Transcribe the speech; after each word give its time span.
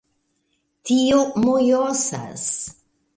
Tio 0.89 1.19
mojosas... 1.43 2.47